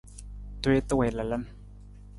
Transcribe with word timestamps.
Tuwiita 0.61 0.93
wii 0.99 1.11
lalan. 1.17 1.43